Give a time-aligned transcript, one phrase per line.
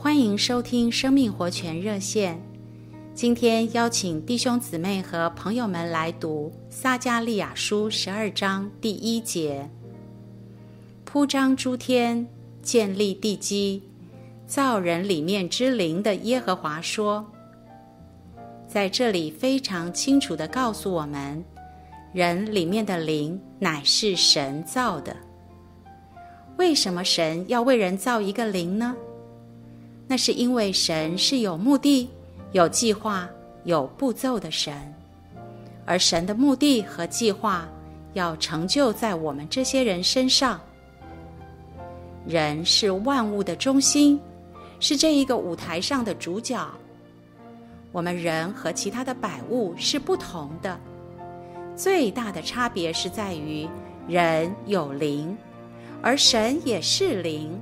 [0.00, 2.40] 欢迎收听生命活泉热线。
[3.14, 9.68] 今天邀请弟兄姊妹和朋友们来读撒迦利亚书十二章第一节
[11.04, 12.24] ：“铺张诸天，
[12.62, 13.82] 建立地基，
[14.46, 17.26] 造人里面之灵的耶和华说。”
[18.68, 21.44] 在这里非常清楚地告诉我们，
[22.12, 25.16] 人里面的灵乃是神造的。
[26.56, 28.94] 为什么神要为人造一个灵呢？
[30.08, 32.08] 那是因为神是有目的、
[32.52, 33.28] 有计划、
[33.64, 34.74] 有步骤的神，
[35.84, 37.68] 而神的目的和计划
[38.14, 40.58] 要成就在我们这些人身上。
[42.26, 44.18] 人是万物的中心，
[44.80, 46.66] 是这一个舞台上的主角。
[47.92, 50.78] 我们人和其他的百物是不同的，
[51.76, 53.68] 最大的差别是在于
[54.06, 55.36] 人有灵，
[56.02, 57.58] 而神也是灵。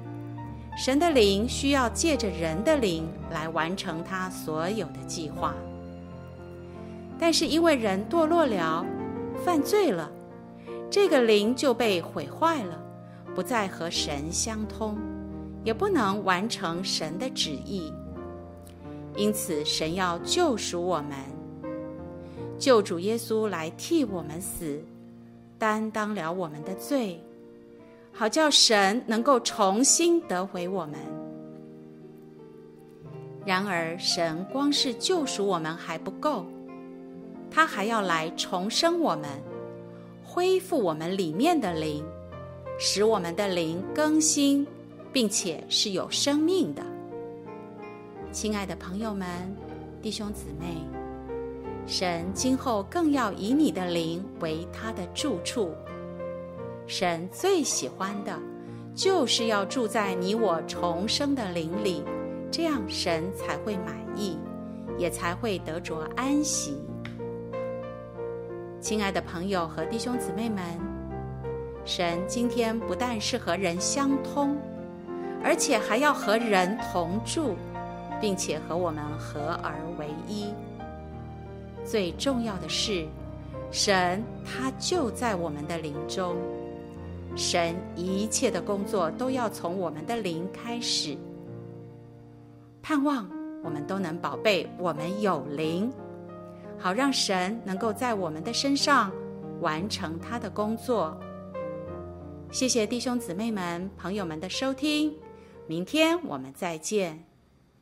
[0.76, 5.54] 神的灵需要借着人的灵来完成他所有的计划，
[7.18, 8.84] 但是因为人堕落了，
[9.42, 10.12] 犯罪了，
[10.90, 12.78] 这个灵就被毁坏了，
[13.34, 14.98] 不再和神相通，
[15.64, 17.90] 也不能完成神的旨意。
[19.16, 21.16] 因此，神要救赎我们，
[22.58, 24.84] 救主耶稣来替我们死，
[25.58, 27.18] 担当了我们的罪。
[28.18, 30.98] 好叫神能够重新得回我们。
[33.44, 36.46] 然而，神光是救赎我们还不够，
[37.50, 39.28] 他还要来重生我们，
[40.24, 42.02] 恢复我们里面的灵，
[42.78, 44.66] 使我们的灵更新，
[45.12, 46.82] 并且是有生命的。
[48.32, 49.28] 亲爱的朋友们、
[50.00, 50.74] 弟兄姊妹，
[51.86, 55.70] 神今后更要以你的灵为他的住处。
[56.86, 58.38] 神最喜欢的，
[58.94, 62.04] 就是要住在你我重生的灵里，
[62.50, 64.38] 这样神才会满意，
[64.96, 66.80] 也才会得着安息。
[68.80, 70.62] 亲爱的朋友和弟兄姊妹们，
[71.84, 74.56] 神今天不但是和人相通，
[75.42, 77.56] 而且还要和人同住，
[78.20, 80.54] 并且和我们合而为一。
[81.84, 83.06] 最重要的是，
[83.72, 86.36] 神他就在我们的灵中。
[87.36, 91.14] 神一切的工作都要从我们的灵开始，
[92.82, 93.30] 盼望
[93.62, 95.92] 我们都能宝贝我们有灵，
[96.78, 99.12] 好让神能够在我们的身上
[99.60, 101.14] 完成他的工作。
[102.50, 105.14] 谢谢弟兄姊妹们、朋友们的收听，
[105.66, 107.22] 明天我们再见。